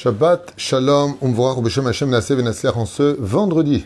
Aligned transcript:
Shabbat, 0.00 0.52
Shalom, 0.56 1.16
Umvrach, 1.20 1.60
Beshem 1.60 1.84
Hashem 1.88 2.08
Naseh 2.10 2.36
Venasler 2.36 2.70
en 2.76 2.86
ce 2.86 3.16
vendredi 3.18 3.84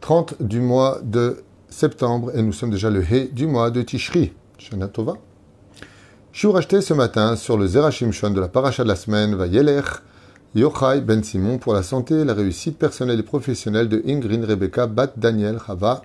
30 0.00 0.40
du 0.40 0.58
mois 0.58 1.00
de 1.02 1.44
septembre 1.68 2.34
et 2.34 2.40
nous 2.40 2.54
sommes 2.54 2.70
déjà 2.70 2.88
le 2.88 3.02
He 3.02 3.30
du 3.30 3.46
mois 3.46 3.70
de 3.70 3.82
Tishri. 3.82 4.32
Shana 4.56 4.88
Tova. 4.88 5.18
Shiur 6.32 6.56
acheté 6.56 6.80
ce 6.80 6.94
matin 6.94 7.36
sur 7.36 7.58
le 7.58 7.66
Zerachim 7.66 8.10
Shon 8.10 8.30
de 8.30 8.40
la 8.40 8.48
paracha 8.48 8.84
de 8.84 8.88
la 8.88 8.96
semaine 8.96 9.34
Vayelech 9.34 10.00
Yochai 10.54 11.02
Ben 11.02 11.22
Simon 11.22 11.58
pour 11.58 11.74
la 11.74 11.82
santé 11.82 12.24
la 12.24 12.32
réussite 12.32 12.78
personnelle 12.78 13.20
et 13.20 13.22
professionnelle 13.22 13.90
de 13.90 14.02
Ingrid 14.06 14.46
Rebecca 14.46 14.86
Bat 14.86 15.12
Daniel 15.18 15.58
Chava 15.66 16.00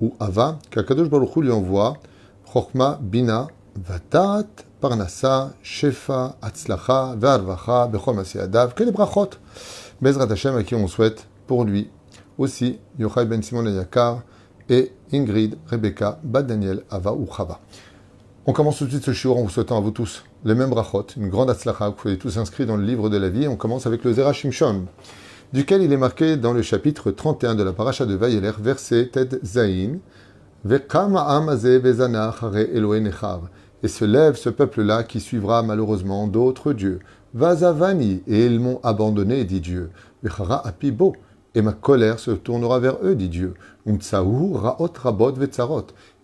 ou 0.00 0.16
Ava 0.18 0.58
qu'Akadosh 0.70 1.10
Baruch 1.10 1.36
lui 1.36 1.52
envoie 1.52 1.98
Chochma 2.50 2.98
Bina 3.02 3.46
Vatat 3.76 4.46
Parnassa, 4.84 5.54
Shefa, 5.62 6.36
Atzlacha, 6.42 7.14
Ve'arvacha, 7.16 7.86
Bechol 7.86 8.16
Masiadav, 8.16 8.74
que 8.74 8.84
les 8.84 8.92
brachot. 8.92 9.30
Bezrat 10.02 10.30
Hashem, 10.30 10.56
à 10.56 10.62
qui 10.62 10.74
on 10.74 10.86
souhaite 10.88 11.26
pour 11.46 11.64
lui 11.64 11.88
aussi 12.36 12.78
Yochai 12.98 13.24
Ben 13.24 13.42
Simon 13.42 13.64
Yakar 13.64 14.20
et 14.68 14.92
Ingrid, 15.10 15.56
Rebecca, 15.68 16.18
Bad 16.22 16.48
Daniel, 16.48 16.82
Ava 16.90 17.14
ou 17.14 17.26
Chava. 17.34 17.60
On 18.44 18.52
commence 18.52 18.76
tout 18.76 18.84
de 18.84 18.90
suite 18.90 19.06
ce 19.06 19.14
shiur 19.14 19.38
en 19.38 19.44
vous 19.44 19.48
souhaitant 19.48 19.78
à 19.78 19.80
vous 19.80 19.90
tous 19.90 20.22
les 20.44 20.54
mêmes 20.54 20.68
brachot, 20.68 21.06
une 21.16 21.30
grande 21.30 21.48
Atzlacha, 21.48 21.88
vous 21.88 21.94
pouvez 21.94 22.18
tous 22.18 22.36
inscrits 22.36 22.66
dans 22.66 22.76
le 22.76 22.84
livre 22.84 23.08
de 23.08 23.16
la 23.16 23.30
vie. 23.30 23.48
On 23.48 23.56
commence 23.56 23.86
avec 23.86 24.04
le 24.04 24.12
Zera 24.12 24.34
Shimshon, 24.34 24.84
duquel 25.54 25.80
il 25.80 25.94
est 25.94 25.96
marqué 25.96 26.36
dans 26.36 26.52
le 26.52 26.60
chapitre 26.60 27.10
31 27.10 27.54
de 27.54 27.62
la 27.62 27.72
paracha 27.72 28.04
de 28.04 28.16
Vayeler, 28.16 28.52
verset 28.60 29.08
Ted 29.10 29.40
Zain, 29.42 30.00
Ve'kama 30.62 31.22
amaze 31.22 31.78
vezana 31.78 32.34
chare 32.38 32.68
Elohe 32.74 33.00
nechav 33.00 33.48
et 33.84 33.88
se 33.88 34.06
lève 34.06 34.34
ce 34.34 34.48
peuple-là 34.48 35.02
qui 35.02 35.20
suivra 35.20 35.62
malheureusement 35.62 36.26
d'autres 36.26 36.72
dieux. 36.72 37.00
Vazavani, 37.34 38.22
et 38.26 38.46
ils 38.46 38.58
m'ont 38.58 38.80
abandonné, 38.82 39.44
dit 39.44 39.60
Dieu. 39.60 39.90
Apibo, 40.64 41.14
et 41.54 41.60
ma 41.60 41.74
colère 41.74 42.18
se 42.18 42.30
tournera 42.30 42.78
vers 42.78 42.96
eux, 43.02 43.14
dit 43.14 43.28
Dieu. 43.28 43.52
Umtsahu 43.86 44.54
raot 44.54 44.90
rabot 44.96 45.34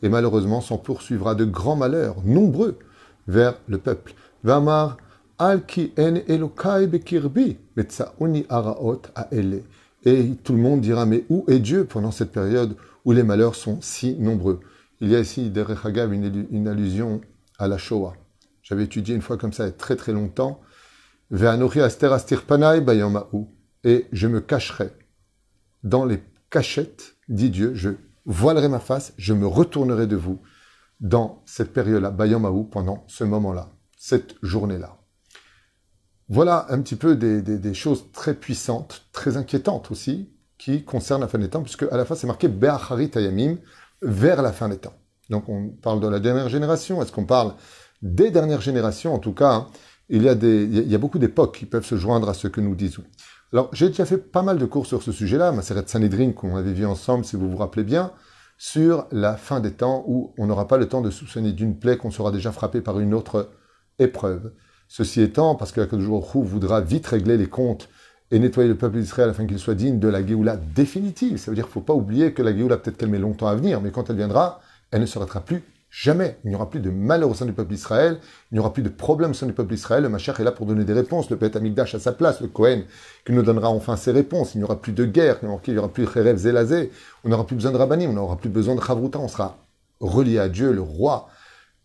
et 0.02 0.08
malheureusement 0.08 0.62
s'en 0.62 0.78
poursuivra 0.78 1.34
de 1.34 1.44
grands 1.44 1.76
malheurs, 1.76 2.16
nombreux, 2.24 2.78
vers 3.28 3.58
le 3.68 3.76
peuple. 3.76 4.14
Vamar 4.42 4.96
al 5.38 5.66
ki 5.66 5.92
en 5.98 6.14
elokai 6.28 6.86
bekirbi, 6.86 7.58
vetsauni 7.76 8.46
araot. 8.48 9.02
Et 10.06 10.30
tout 10.42 10.54
le 10.54 10.62
monde 10.62 10.80
dira, 10.80 11.04
mais 11.04 11.26
où 11.28 11.44
est 11.46 11.58
Dieu 11.58 11.84
pendant 11.84 12.10
cette 12.10 12.32
période 12.32 12.74
où 13.04 13.12
les 13.12 13.22
malheurs 13.22 13.54
sont 13.54 13.76
si 13.82 14.14
nombreux? 14.14 14.60
Il 15.02 15.10
y 15.10 15.16
a 15.16 15.20
ici, 15.20 15.50
derrière 15.50 16.10
une 16.10 16.68
allusion 16.68 17.20
à 17.60 17.68
la 17.68 17.78
Shoah. 17.78 18.14
J'avais 18.62 18.84
étudié 18.84 19.14
une 19.14 19.22
fois 19.22 19.36
comme 19.36 19.52
ça 19.52 19.64
il 19.64 19.66
y 19.66 19.70
a 19.70 19.72
très 19.72 19.96
très 19.96 20.12
longtemps. 20.12 20.60
Et 23.84 24.06
je 24.12 24.26
me 24.26 24.40
cacherai 24.40 24.90
dans 25.84 26.04
les 26.04 26.22
cachettes, 26.50 27.16
dit 27.28 27.50
Dieu, 27.50 27.72
je 27.74 27.90
voilerai 28.24 28.68
ma 28.68 28.80
face, 28.80 29.12
je 29.16 29.32
me 29.32 29.46
retournerai 29.46 30.06
de 30.06 30.16
vous 30.16 30.40
dans 31.00 31.42
cette 31.46 31.72
période-là, 31.72 32.10
pendant 32.70 33.04
ce 33.06 33.24
moment-là, 33.24 33.70
cette 33.96 34.34
journée-là. 34.42 34.98
Voilà 36.28 36.66
un 36.68 36.80
petit 36.80 36.96
peu 36.96 37.16
des, 37.16 37.74
choses 37.74 38.12
très 38.12 38.34
puissantes, 38.34 39.06
très 39.12 39.36
inquiétantes 39.36 39.90
aussi, 39.90 40.30
qui 40.58 40.84
concernent 40.84 41.22
la 41.22 41.28
fin 41.28 41.38
des 41.38 41.48
temps, 41.48 41.62
puisque 41.62 41.84
à 41.84 41.96
la 41.96 42.04
fin 42.04 42.14
c'est 42.14 42.26
marqué 42.26 42.48
Be'acharit 42.48 43.10
Ayamim, 43.14 43.56
vers 44.02 44.42
la 44.42 44.52
fin 44.52 44.68
des 44.68 44.78
temps. 44.78 44.99
Donc 45.30 45.48
on 45.48 45.68
parle 45.68 46.00
de 46.00 46.08
la 46.08 46.20
dernière 46.20 46.48
génération. 46.48 47.00
Est-ce 47.02 47.12
qu'on 47.12 47.24
parle 47.24 47.54
des 48.02 48.30
dernières 48.30 48.60
générations? 48.60 49.14
En 49.14 49.18
tout 49.18 49.32
cas, 49.32 49.52
hein, 49.52 49.66
il, 50.08 50.22
y 50.22 50.94
a 50.94 50.98
beaucoup 50.98 51.18
d'époques 51.18 51.56
qui 51.56 51.66
peuvent 51.66 51.86
se 51.86 51.96
joindre 51.96 52.28
à 52.28 52.34
ce 52.34 52.48
que 52.48 52.60
nous 52.60 52.74
disons. 52.74 53.04
Alors 53.52 53.70
j'ai 53.72 53.88
déjà 53.88 54.04
fait 54.04 54.18
pas 54.18 54.42
mal 54.42 54.58
de 54.58 54.66
cours 54.66 54.86
sur 54.86 55.02
ce 55.02 55.12
sujet-là, 55.12 55.52
ma 55.52 55.62
de 55.62 55.88
Sanhedrin 55.88 56.32
qu'on 56.32 56.56
avait 56.56 56.72
vu 56.72 56.84
ensemble, 56.84 57.24
si 57.24 57.36
vous 57.36 57.48
vous 57.48 57.56
rappelez 57.56 57.84
bien, 57.84 58.12
sur 58.58 59.06
la 59.10 59.36
fin 59.36 59.60
des 59.60 59.72
temps 59.72 60.04
où 60.06 60.34
on 60.36 60.46
n'aura 60.46 60.68
pas 60.68 60.76
le 60.76 60.86
temps 60.86 61.00
de 61.00 61.10
soupçonner 61.10 61.52
d'une 61.52 61.78
plaie 61.78 61.96
qu'on 61.96 62.10
sera 62.10 62.30
déjà 62.30 62.52
frappé 62.52 62.80
par 62.80 63.00
une 63.00 63.14
autre 63.14 63.50
épreuve. 63.98 64.52
Ceci 64.88 65.22
étant, 65.22 65.54
parce 65.54 65.70
que 65.72 65.80
Akadoujou 65.80 66.20
voudra 66.42 66.80
vite 66.80 67.06
régler 67.06 67.36
les 67.36 67.48
comptes 67.48 67.88
et 68.32 68.38
nettoyer 68.38 68.68
le 68.68 68.76
peuple 68.76 68.98
d'Israël 68.98 69.30
afin 69.30 69.46
qu'il 69.46 69.58
soit 69.58 69.74
digne 69.74 69.98
de 69.98 70.08
la 70.08 70.24
Géoula 70.24 70.56
définitive. 70.56 71.36
Ça 71.38 71.50
veut 71.50 71.54
dire 71.54 71.64
qu'il 71.64 71.70
ne 71.70 71.74
faut 71.74 71.80
pas 71.80 71.94
oublier 71.94 72.32
que 72.32 72.42
la 72.42 72.54
Géoula, 72.54 72.76
peut-être 72.76 72.96
qu'elle 72.96 73.08
met 73.08 73.18
longtemps 73.18 73.46
à 73.46 73.54
venir, 73.54 73.80
mais 73.80 73.90
quand 73.90 74.10
elle 74.10 74.16
viendra, 74.16 74.60
elle 74.90 75.00
ne 75.00 75.06
s'arrêtera 75.06 75.40
plus 75.40 75.62
jamais. 75.90 76.38
Il 76.44 76.50
n'y 76.50 76.56
aura 76.56 76.70
plus 76.70 76.80
de 76.80 76.90
malheur 76.90 77.30
au 77.30 77.34
sein 77.34 77.46
du 77.46 77.52
peuple 77.52 77.70
d'Israël, 77.70 78.20
il 78.50 78.54
n'y 78.54 78.60
aura 78.60 78.72
plus 78.72 78.82
de 78.82 78.88
problème 78.88 79.32
au 79.32 79.34
sein 79.34 79.46
du 79.46 79.52
peuple 79.52 79.74
d'Israël. 79.74 80.02
Le 80.02 80.08
Machar 80.08 80.38
est 80.40 80.44
là 80.44 80.52
pour 80.52 80.66
donner 80.66 80.84
des 80.84 80.92
réponses. 80.92 81.30
Le 81.30 81.36
Pet 81.36 81.54
Amigdash 81.56 81.94
à 81.94 81.98
sa 81.98 82.12
place, 82.12 82.40
le 82.40 82.48
Kohen, 82.48 82.84
qui 83.26 83.32
nous 83.32 83.42
donnera 83.42 83.68
enfin 83.68 83.96
ses 83.96 84.12
réponses. 84.12 84.54
Il 84.54 84.58
n'y 84.58 84.64
aura 84.64 84.80
plus 84.80 84.92
de 84.92 85.04
guerre, 85.04 85.38
il 85.42 85.72
n'y 85.72 85.78
aura 85.78 85.92
plus 85.92 86.04
de 86.04 86.08
Kherev 86.08 86.36
Zelazé, 86.36 86.90
on 87.24 87.28
n'aura 87.28 87.46
plus 87.46 87.56
besoin 87.56 87.72
de 87.72 87.76
Rabbanim, 87.76 88.10
on 88.10 88.14
n'aura 88.14 88.36
plus 88.36 88.50
besoin 88.50 88.74
de 88.74 88.80
Chavruta, 88.80 89.18
on 89.18 89.28
sera 89.28 89.58
relié 90.00 90.38
à 90.38 90.48
Dieu, 90.48 90.72
le 90.72 90.80
roi. 90.80 91.28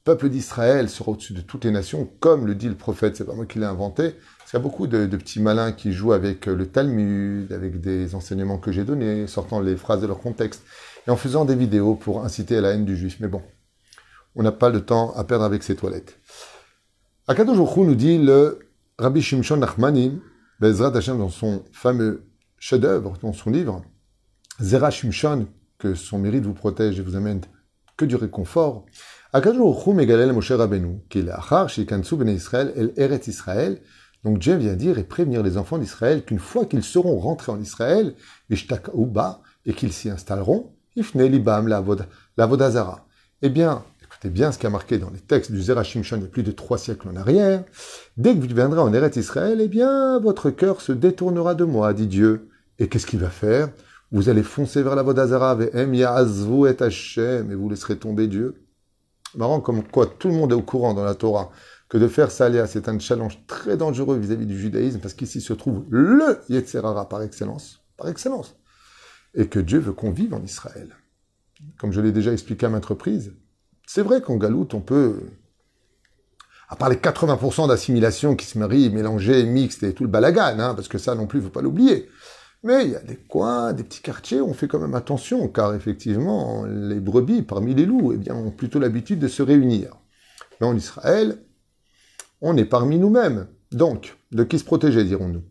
Le 0.05 0.13
peuple 0.13 0.29
d'Israël 0.29 0.88
sera 0.88 1.11
au-dessus 1.11 1.33
de 1.33 1.41
toutes 1.41 1.65
les 1.65 1.71
nations, 1.71 2.07
comme 2.19 2.45
le 2.45 2.53
dit 2.53 2.69
le 2.69 2.75
prophète, 2.75 3.15
c'est 3.15 3.25
pas 3.25 3.33
moi 3.33 3.47
qui 3.47 3.57
l'ai 3.57 3.65
inventé. 3.65 4.13
Il 4.53 4.53
y 4.53 4.57
a 4.57 4.59
beaucoup 4.59 4.85
de, 4.85 5.07
de, 5.07 5.17
petits 5.17 5.41
malins 5.41 5.71
qui 5.71 5.91
jouent 5.91 6.13
avec 6.13 6.45
le 6.45 6.67
Talmud, 6.67 7.51
avec 7.51 7.81
des 7.81 8.13
enseignements 8.13 8.59
que 8.59 8.71
j'ai 8.71 8.83
donnés, 8.83 9.25
sortant 9.25 9.59
les 9.59 9.75
phrases 9.75 10.01
de 10.01 10.07
leur 10.07 10.19
contexte 10.19 10.61
et 11.07 11.11
en 11.11 11.16
faisant 11.16 11.45
des 11.45 11.55
vidéos 11.55 11.95
pour 11.95 12.23
inciter 12.23 12.57
à 12.57 12.61
la 12.61 12.71
haine 12.71 12.85
du 12.85 12.95
juif. 12.95 13.17
Mais 13.19 13.27
bon, 13.27 13.41
on 14.35 14.43
n'a 14.43 14.51
pas 14.51 14.69
le 14.69 14.81
temps 14.81 15.13
à 15.16 15.23
perdre 15.23 15.45
avec 15.45 15.63
ces 15.63 15.75
toilettes. 15.75 16.19
Akadosh 17.27 17.57
nous 17.77 17.95
dit 17.95 18.17
le 18.17 18.59
Rabbi 18.97 19.21
Shimshon 19.21 19.57
Nachmani, 19.57 20.21
Bezrat 20.59 20.95
Hashem 20.95 21.17
dans 21.17 21.29
son 21.29 21.63
fameux 21.71 22.25
chef-d'œuvre, 22.57 23.13
dans 23.21 23.33
son 23.33 23.49
livre, 23.49 23.83
Zera 24.59 24.91
Shimshon, 24.91 25.47
que 25.77 25.95
son 25.95 26.19
mérite 26.19 26.45
vous 26.45 26.53
protège 26.53 26.99
et 26.99 27.01
vous 27.01 27.15
amène 27.15 27.41
que 27.97 28.05
du 28.05 28.15
réconfort. 28.15 28.85
Akadosh 29.33 29.88
Megalel 29.88 30.33
Moshe 30.33 30.51
Rabbeinu, 30.51 31.01
qui 31.09 31.19
est 31.19 31.23
l'Achar, 31.23 31.69
Shikansu 31.69 32.15
Ben 32.15 32.29
Israël, 32.29 32.71
El 32.75 32.94
Eret 32.95 33.21
Israël. 33.27 33.81
Donc 34.23 34.39
Dieu 34.39 34.55
vient 34.55 34.75
dire 34.75 34.97
et 34.97 35.03
prévenir 35.03 35.44
les 35.44 35.57
enfants 35.57 35.77
d'Israël 35.77 36.23
qu'une 36.23 36.39
fois 36.39 36.65
qu'ils 36.65 36.83
seront 36.83 37.19
rentrés 37.19 37.51
en 37.51 37.61
Israël, 37.61 38.15
et 38.49 39.73
qu'ils 39.73 39.94
s'y 39.94 40.09
installeront, 40.09 40.75
Ifne 40.95 41.25
libam 41.25 41.67
la 41.67 41.81
vodazara. 42.45 43.06
Eh 43.41 43.50
bien, 43.50 43.83
écoutez 44.01 44.29
bien 44.29 44.53
ce 44.53 44.57
qui 44.57 44.66
a 44.66 44.69
marqué 44.69 44.97
dans 44.97 45.09
les 45.09 45.19
textes 45.19 45.51
du 45.51 45.61
Zerachimshon 45.61 46.16
il 46.17 46.22
y 46.22 46.25
a 46.25 46.29
plus 46.29 46.44
de 46.44 46.51
trois 46.51 46.78
siècles 46.78 47.09
en 47.09 47.17
arrière. 47.17 47.63
Dès 48.16 48.33
que 48.33 48.39
vous 48.39 48.56
viendrez 48.56 48.79
en 48.79 48.94
Eretz 48.94 49.17
Israël, 49.17 49.59
eh 49.59 49.67
bien, 49.67 50.19
votre 50.19 50.50
cœur 50.51 50.79
se 50.79 50.94
détournera 50.94 51.53
de 51.53 51.66
moi, 51.66 51.94
dit 51.94 52.07
Dieu. 52.07 52.50
Et 52.79 52.88
qu'est-ce 52.88 53.06
qu'il 53.06 53.19
va 53.19 53.29
faire? 53.29 53.69
Vous 54.11 54.29
allez 54.29 54.44
foncer 54.44 54.83
vers 54.83 54.95
la 54.95 55.03
vodazara, 55.03 55.57
et 55.61 56.03
Hashem, 56.83 57.51
et 57.51 57.56
vous 57.56 57.69
laisserez 57.69 57.97
tomber 57.97 58.27
Dieu. 58.27 58.63
Marrant 59.35 59.59
comme 59.59 59.83
quoi 59.83 60.06
tout 60.06 60.29
le 60.29 60.35
monde 60.35 60.53
est 60.53 60.56
au 60.56 60.62
courant 60.62 60.94
dans 60.94 61.03
la 61.03 61.16
Torah 61.16 61.51
que 61.89 61.97
de 61.97 62.07
faire 62.07 62.31
Salia, 62.31 62.67
c'est 62.67 62.88
un 62.88 62.97
challenge 63.00 63.45
très 63.47 63.77
dangereux 63.77 64.17
vis-à-vis 64.17 64.45
du 64.45 64.57
judaïsme, 64.57 65.00
parce 65.00 65.13
qu'ici 65.13 65.41
se 65.41 65.53
trouve 65.53 65.83
le 65.89 66.39
Yetzerara 66.50 67.09
par 67.09 67.22
excellence. 67.22 67.81
Par 67.97 68.07
excellence 68.07 68.56
et 69.35 69.47
que 69.47 69.59
Dieu 69.59 69.79
veut 69.79 69.94
qu'on 69.94 70.12
vive 70.12 70.34
en 70.34 70.41
Israël. 70.41 70.96
Comme 71.78 71.91
je 71.91 72.01
l'ai 72.01 72.12
déjà 72.12 72.31
expliqué 72.31 72.66
à 72.66 72.69
maintes 72.69 72.85
reprises, 72.85 73.34
c'est 73.85 74.01
vrai 74.01 74.22
qu'en 74.22 74.38
Galoute, 74.38 74.73
on 74.73 74.81
peut, 74.81 75.19
à 76.69 76.75
part 76.75 76.90
les 76.90 76.96
80% 76.96 77.68
d'assimilation 77.68 78.35
qui 78.35 78.45
se 78.45 78.57
marient, 78.57 78.90
mélangés, 78.90 79.45
mixtes 79.45 79.84
et 79.84 79.94
tout 79.94 80.03
le 80.03 80.09
balagan, 80.09 80.59
hein, 80.59 80.74
parce 80.74 80.88
que 80.88 80.97
ça 80.97 81.16
non 81.16 81.28
plus, 81.28 81.40
il 81.40 81.41
ne 81.44 81.47
faut 81.47 81.53
pas 81.53 81.62
l'oublier. 81.62 82.09
Mais 82.63 82.85
il 82.85 82.91
y 82.91 82.95
a 82.95 83.01
des 83.01 83.18
coins, 83.18 83.74
des 83.74 83.84
petits 83.84 84.01
quartiers 84.01 84.41
où 84.41 84.47
on 84.47 84.53
fait 84.53 84.68
quand 84.68 84.79
même 84.79 84.95
attention, 84.95 85.47
car 85.50 85.75
effectivement, 85.75 86.66
les 86.66 87.00
brebis 87.00 87.44
parmi 87.44 87.75
les 87.75 87.85
loups, 87.85 88.13
eh 88.13 88.18
bien, 88.18 88.34
ont 88.34 88.50
plutôt 88.50 88.79
l'habitude 88.79 89.19
de 89.19 89.28
se 89.28 89.44
réunir. 89.44 89.95
Mais 90.59 90.66
en 90.66 90.75
Israël, 90.75 91.38
on 92.41 92.57
est 92.57 92.66
parmi 92.66 92.97
nous-mêmes. 92.97 93.47
Donc, 93.72 94.18
de 94.31 94.44
qui 94.44 94.57
se 94.57 94.63
protéger, 94.63 95.03
dirons-nous? 95.03 95.44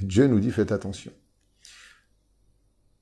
Dieu 0.00 0.26
nous 0.26 0.40
dit 0.40 0.50
faites 0.50 0.72
attention. 0.72 1.12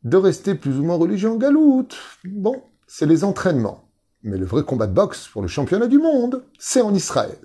De 0.05 0.17
rester 0.17 0.55
plus 0.55 0.79
ou 0.79 0.85
moins 0.85 0.97
religieux 0.97 1.31
en 1.31 1.37
galoute, 1.37 1.97
bon, 2.25 2.63
c'est 2.87 3.07
les 3.07 3.25
entraînements. 3.25 3.89
Mais 4.23 4.37
le 4.37 4.45
vrai 4.45 4.65
combat 4.65 4.87
de 4.87 4.93
boxe 4.93 5.29
pour 5.29 5.43
le 5.43 5.49
championnat 5.49 5.87
du 5.87 5.99
monde, 5.99 6.45
c'est 6.59 6.81
en 6.81 6.95
Israël. 6.95 7.39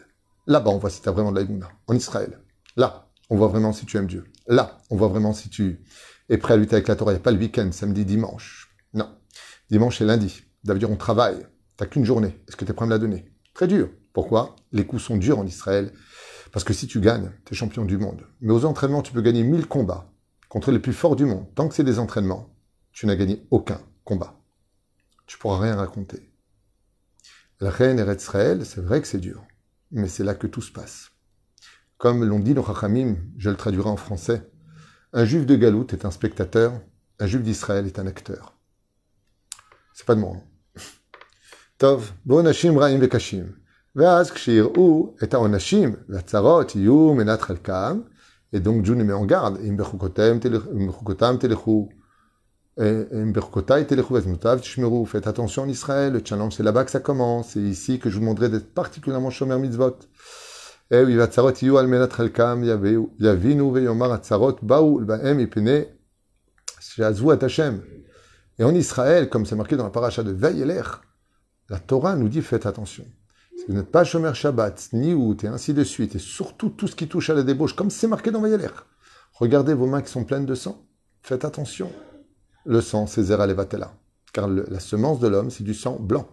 Là-bas, 0.45 0.71
on 0.71 0.77
voit 0.77 0.89
si 0.89 1.01
tu 1.01 1.09
as 1.09 1.11
vraiment 1.11 1.31
de 1.31 1.39
la 1.39 1.67
En 1.87 1.95
Israël. 1.95 2.39
Là, 2.75 3.09
on 3.29 3.35
voit 3.35 3.47
vraiment 3.47 3.73
si 3.73 3.85
tu 3.85 3.97
aimes 3.97 4.07
Dieu. 4.07 4.25
Là, 4.47 4.79
on 4.89 4.95
voit 4.95 5.07
vraiment 5.07 5.33
si 5.33 5.49
tu 5.49 5.83
es 6.29 6.37
prêt 6.37 6.53
à 6.53 6.57
lutter 6.57 6.75
avec 6.75 6.87
la 6.87 6.95
Torah. 6.95 7.11
Il 7.11 7.15
n'y 7.15 7.19
a 7.19 7.23
pas 7.23 7.31
le 7.31 7.39
week-end, 7.39 7.69
samedi, 7.71 8.05
dimanche. 8.05 8.75
Non. 8.93 9.09
Dimanche 9.69 10.01
et 10.01 10.05
lundi. 10.05 10.43
Ça 10.65 10.73
veut 10.73 10.79
dire 10.79 10.91
on 10.91 10.95
travaille. 10.95 11.45
T'as 11.75 11.85
qu'une 11.85 12.05
journée. 12.05 12.39
Est-ce 12.47 12.55
que 12.55 12.65
tu 12.65 12.71
es 12.71 12.73
prêt 12.73 12.83
à 12.83 12.87
me 12.87 12.93
la 12.93 12.99
donner 12.99 13.25
Très 13.53 13.67
dur. 13.67 13.89
Pourquoi? 14.13 14.55
Les 14.71 14.85
coups 14.85 15.03
sont 15.03 15.17
durs 15.17 15.39
en 15.39 15.45
Israël. 15.45 15.91
Parce 16.51 16.63
que 16.63 16.73
si 16.73 16.87
tu 16.87 16.99
gagnes, 16.99 17.31
tu 17.45 17.53
es 17.53 17.57
champion 17.57 17.85
du 17.85 17.97
monde. 17.97 18.23
Mais 18.41 18.53
aux 18.53 18.65
entraînements, 18.65 19.01
tu 19.01 19.13
peux 19.13 19.21
gagner 19.21 19.43
1000 19.43 19.67
combats 19.67 20.11
contre 20.49 20.71
les 20.71 20.79
plus 20.79 20.93
forts 20.93 21.15
du 21.15 21.25
monde. 21.25 21.45
Tant 21.55 21.67
que 21.67 21.75
c'est 21.75 21.83
des 21.83 21.99
entraînements, 21.99 22.55
tu 22.91 23.05
n'as 23.05 23.15
gagné 23.15 23.45
aucun 23.51 23.81
combat. 24.03 24.39
Tu 25.25 25.37
pourras 25.37 25.59
rien 25.59 25.75
raconter. 25.75 26.31
La 27.59 27.69
reine 27.69 27.99
Eretz 27.99 28.21
Israël, 28.23 28.65
c'est 28.65 28.81
vrai 28.81 29.01
que 29.01 29.07
c'est 29.07 29.19
dur. 29.19 29.43
mais 29.91 30.07
c'est 30.07 30.23
là 30.23 30.35
que 30.35 30.47
tout 30.47 30.61
se 30.61 30.71
passe. 30.71 31.11
Comme 31.97 32.23
l'ont 32.23 32.39
dit 32.39 32.53
nos 32.53 32.63
Chachamim, 32.63 33.15
je 33.37 33.49
le 33.49 33.55
traduirai 33.55 33.89
en 33.89 33.97
français, 33.97 34.49
un 35.13 35.25
juif 35.25 35.45
de 35.45 35.55
Galout 35.55 35.87
est 35.91 36.05
un 36.05 36.11
spectateur, 36.11 36.79
un 37.19 37.27
juif 37.27 37.41
d'Israël 37.41 37.87
est 37.87 37.99
un 37.99 38.07
acteur. 38.07 38.57
C'est 39.93 40.05
pas 40.05 40.15
de 40.15 40.19
moi. 40.19 40.35
hein. 40.35 40.81
Tov, 41.77 42.13
bo'onashim 42.25 42.77
ra'im 42.77 42.99
vekashim. 42.99 43.55
ואז 43.96 44.30
כשיראו 44.30 45.14
את 45.22 45.34
העונשים 45.34 45.94
והצרות 46.08 46.76
יהיו 46.76 47.14
מנת 47.14 47.42
חלקם, 47.42 48.00
et 48.54 48.58
donc 48.58 48.82
Dieu 48.82 48.94
nous 48.94 49.04
met 49.04 49.12
en 49.12 49.26
garde, 49.26 49.58
אם 49.68 49.76
בחוקותיהם 49.76 50.38
תלכו- 50.38 50.70
אם 50.72 50.88
בחוקותם 50.88 51.36
תלכו, 51.40 51.88
euh, 52.78 52.82
אם 53.22 53.32
בחוקותיי 53.32 53.84
תלכו 53.84 54.14
ועזמותיו 54.14 54.58
תשמרו, 54.60 55.06
faites 55.06 55.26
attention 55.26 55.62
en 55.62 55.68
Israël, 55.68 56.12
le 56.12 56.20
challenge 56.24 56.54
c'est 56.56 56.62
là-bas 56.62 56.84
que 56.84 56.90
ça 56.90 57.00
commence, 57.00 57.48
c'est 57.52 57.60
ici 57.60 57.98
que 57.98 58.08
je 58.10 58.14
vous 58.14 58.20
demanderai 58.20 58.48
d'être 58.48 58.74
particulièrement 58.74 59.30
shomer 59.30 59.58
mitzvot. 59.58 60.06
Eh 60.90 61.04
oui, 61.04 61.16
והצרות 61.18 61.62
יהיו 61.62 61.78
על 61.78 61.86
מנת 61.86 62.12
חלקם, 62.12 62.62
יביאו- 62.64 63.08
יבינו 63.20 63.74
ויאמר 63.74 64.12
הצרות 64.12 64.62
באו 64.62 65.00
בהם 65.06 65.38
מפני 65.38 65.80
שעזבו 66.80 67.32
את 67.32 67.42
השם. 67.42 67.74
Et 68.60 68.64
en 68.64 68.74
Israël, 68.74 69.28
comme 69.30 69.46
c'est 69.46 69.56
marqué 69.56 69.76
dans 69.76 69.84
la 69.84 69.90
paracha 69.90 70.22
de 70.22 70.32
Veillelech, 70.32 70.90
la 71.70 71.78
Torah 71.78 72.14
nous 72.16 72.28
dit 72.28 72.42
faites 72.42 72.66
attention. 72.66 73.06
de 73.67 73.73
ne 73.73 73.81
pas 73.81 74.03
chomer 74.03 74.33
Shabbat, 74.33 74.89
Niout, 74.93 75.37
et 75.43 75.47
ainsi 75.47 75.73
de 75.73 75.83
suite, 75.83 76.15
et 76.15 76.19
surtout 76.19 76.69
tout 76.69 76.87
ce 76.87 76.95
qui 76.95 77.07
touche 77.07 77.29
à 77.29 77.33
la 77.33 77.43
débauche, 77.43 77.75
comme 77.75 77.89
c'est 77.89 78.07
marqué 78.07 78.31
dans 78.31 78.41
Vayaler. 78.41 78.69
Regardez 79.33 79.73
vos 79.73 79.87
mains 79.87 80.01
qui 80.01 80.11
sont 80.11 80.23
pleines 80.23 80.45
de 80.45 80.55
sang. 80.55 80.85
Faites 81.21 81.43
attention. 81.45 81.91
Le 82.65 82.81
sang, 82.81 83.07
c'est 83.07 83.23
Zera 83.23 83.45
Levatela. 83.45 83.93
Car 84.33 84.47
la 84.47 84.79
semence 84.79 85.19
de 85.19 85.27
l'homme, 85.27 85.51
c'est 85.51 85.63
du 85.63 85.73
sang 85.73 85.97
blanc. 85.99 86.27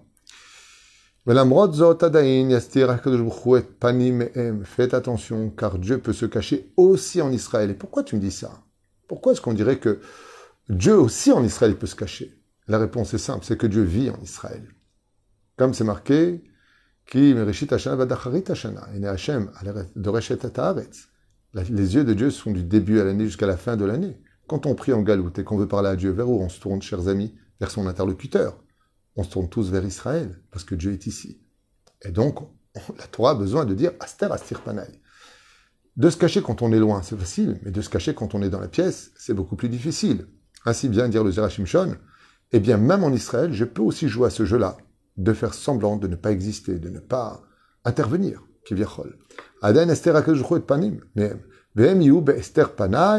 Faites 4.65 4.95
attention, 4.95 5.51
car 5.51 5.79
Dieu 5.79 5.99
peut 5.99 6.13
se 6.13 6.27
cacher 6.27 6.73
aussi 6.77 7.23
en 7.23 7.33
Israël. 7.33 7.71
Et 7.71 7.75
pourquoi 7.75 8.05
tu 8.05 8.15
me 8.15 8.21
dis 8.21 8.31
ça? 8.31 8.63
Pourquoi 9.09 9.33
est-ce 9.33 9.41
qu'on 9.41 9.55
dirait 9.55 9.79
que 9.79 10.01
Dieu 10.69 10.97
aussi 10.97 11.33
en 11.33 11.43
Israël 11.43 11.77
peut 11.77 11.87
se 11.87 11.97
cacher? 11.97 12.41
La 12.69 12.79
réponse 12.79 13.13
est 13.15 13.19
simple, 13.19 13.45
c'est 13.45 13.59
que 13.59 13.67
Dieu 13.67 13.83
vit 13.83 14.11
en 14.11 14.21
Israël. 14.23 14.69
Comme 15.57 15.75
c'est 15.75 15.85
marqué, 15.85 16.45
Ene 18.95 19.05
Hashem. 19.07 19.51
La- 21.53 21.63
Les 21.63 21.95
yeux 21.95 22.05
de 22.05 22.15
Dieu 22.15 22.31
sont 22.31 22.51
du 22.51 22.63
début 22.65 22.99
à 23.01 23.05
l'année 23.05 23.27
jusqu'à 23.27 23.47
la 23.47 23.57
fin 23.57 23.77
de 23.77 23.85
l'année. 23.85 24.21
Quand 24.47 24.67
on 24.67 24.75
prie 24.75 24.93
en 24.93 25.03
galoute 25.03 25.39
et 25.39 25.45
qu'on 25.45 25.57
veut 25.57 25.69
parler 25.69 25.89
à 25.91 25.97
Dieu, 25.97 26.11
vers 26.11 26.29
où 26.29 26.41
on 26.43 26.49
se 26.49 26.61
tourne, 26.61 26.83
chers 26.83 27.09
amis 27.09 27.35
Vers 27.61 27.71
son 27.71 27.87
interlocuteur. 27.87 28.59
On 29.17 29.23
se 29.23 29.31
tourne 29.31 29.49
tous 29.49 29.71
vers 29.71 29.85
Israël, 29.85 30.43
parce 30.51 30.65
que 30.65 30.75
Dieu 30.75 30.93
est 30.93 31.07
ici. 31.07 31.41
Et 32.03 32.11
donc, 32.11 32.43
on- 32.43 32.49
la 32.99 33.07
Torah 33.07 33.31
a 33.31 33.35
besoin 33.35 33.65
de 33.65 33.75
dire 33.75 33.93
Aster 34.01 34.27
Astir 34.33 34.61
Panay. 34.61 34.89
De 35.97 36.11
se 36.11 36.17
cacher 36.17 36.43
quand 36.43 36.63
on 36.63 36.73
est 36.73 36.81
loin, 36.81 37.03
c'est 37.03 37.17
facile, 37.17 37.61
mais 37.63 37.71
de 37.71 37.81
se 37.81 37.89
cacher 37.89 38.15
quand 38.15 38.35
on 38.35 38.43
est 38.43 38.51
dans 38.51 38.59
la 38.59 38.67
pièce, 38.67 39.13
c'est 39.17 39.35
beaucoup 39.35 39.55
plus 39.55 39.69
difficile. 39.69 40.27
Ainsi 40.67 40.89
bien 40.89 41.09
dire 41.09 41.23
le 41.23 41.31
Zerachim 41.31 41.65
Shon, 41.67 41.95
eh 42.51 42.59
bien, 42.59 42.77
même 42.77 43.05
en 43.05 43.13
Israël, 43.13 43.53
je 43.53 43.65
peux 43.65 43.83
aussi 43.83 44.09
jouer 44.09 44.27
à 44.27 44.31
ce 44.31 44.45
jeu-là, 44.45 44.77
de 45.17 45.33
faire 45.33 45.55
semblant 45.55 45.97
de 45.97 46.09
ne 46.09 46.17
pas 46.17 46.33
exister, 46.33 46.79
de 46.79 46.89
ne 46.89 46.99
pas 46.99 47.43
intervenir, 47.85 48.43
et 48.71 48.75
Panim, 50.61 51.01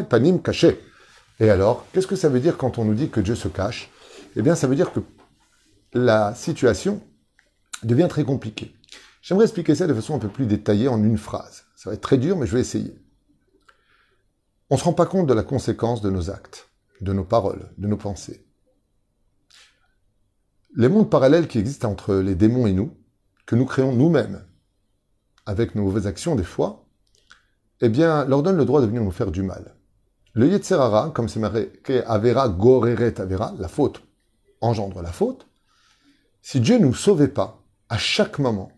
Panim 0.09 0.41
caché. 0.41 0.79
Et 1.39 1.49
alors, 1.49 1.85
qu'est-ce 1.91 2.07
que 2.07 2.15
ça 2.15 2.29
veut 2.29 2.39
dire 2.39 2.57
quand 2.57 2.77
on 2.77 2.85
nous 2.85 2.93
dit 2.93 3.09
que 3.09 3.19
Dieu 3.19 3.35
se 3.35 3.47
cache? 3.47 3.89
Eh 4.35 4.41
bien, 4.41 4.55
ça 4.55 4.67
veut 4.67 4.75
dire 4.75 4.91
que 4.91 5.01
la 5.93 6.33
situation 6.35 7.01
devient 7.83 8.07
très 8.09 8.23
compliquée. 8.23 8.75
J'aimerais 9.21 9.45
expliquer 9.45 9.75
ça 9.75 9.87
de 9.87 9.93
façon 9.93 10.15
un 10.15 10.19
peu 10.19 10.29
plus 10.29 10.45
détaillée 10.45 10.87
en 10.87 11.03
une 11.03 11.17
phrase. 11.17 11.63
Ça 11.75 11.89
va 11.89 11.95
être 11.95 12.01
très 12.01 12.17
dur, 12.17 12.37
mais 12.37 12.47
je 12.47 12.53
vais 12.53 12.61
essayer. 12.61 12.95
On 14.69 14.75
ne 14.75 14.79
se 14.79 14.85
rend 14.85 14.93
pas 14.93 15.05
compte 15.05 15.27
de 15.27 15.33
la 15.33 15.43
conséquence 15.43 16.01
de 16.01 16.09
nos 16.09 16.29
actes, 16.29 16.69
de 17.01 17.13
nos 17.13 17.23
paroles, 17.23 17.69
de 17.77 17.87
nos 17.87 17.97
pensées. 17.97 18.45
Les 20.75 20.89
mondes 20.89 21.09
parallèles 21.09 21.47
qui 21.47 21.57
existent 21.57 21.89
entre 21.89 22.15
les 22.15 22.35
démons 22.35 22.67
et 22.67 22.73
nous, 22.73 22.95
que 23.45 23.55
nous 23.55 23.65
créons 23.65 23.93
nous-mêmes, 23.93 24.43
avec 25.45 25.73
nos 25.75 25.83
mauvaises 25.83 26.07
actions 26.07 26.35
des 26.35 26.43
fois, 26.43 26.85
eh 27.81 27.89
bien, 27.89 28.25
leur 28.25 28.43
donne 28.43 28.57
le 28.57 28.65
droit 28.65 28.81
de 28.81 28.87
venir 28.87 29.03
nous 29.03 29.11
faire 29.11 29.31
du 29.31 29.41
mal. 29.41 29.75
Le 30.33 30.47
Yetzerara, 30.47 31.11
comme 31.11 31.29
c'est 31.29 31.39
marqué 31.39 32.03
Avera 32.05 32.49
Goreret 32.49 33.21
Avera, 33.21 33.53
la 33.57 33.67
faute 33.69 34.01
engendre 34.61 35.01
la 35.01 35.11
faute, 35.11 35.47
si 36.41 36.59
Dieu 36.59 36.77
ne 36.77 36.85
nous 36.85 36.93
sauvait 36.93 37.27
pas, 37.27 37.63
à 37.89 37.97
chaque 37.97 38.39
moment, 38.39 38.71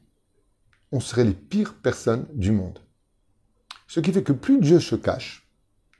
on 0.91 0.99
serait 0.99 1.23
les 1.23 1.33
pires 1.33 1.75
personnes 1.75 2.27
du 2.33 2.51
monde. 2.51 2.79
Ce 3.87 3.99
qui 3.99 4.11
fait 4.11 4.23
que 4.23 4.33
plus 4.33 4.59
Dieu 4.59 4.79
se 4.79 4.95
cache, 4.95 5.49